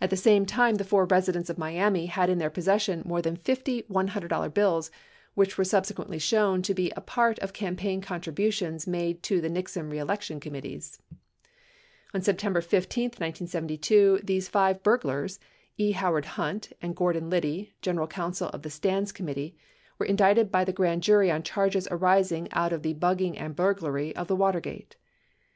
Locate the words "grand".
20.72-21.02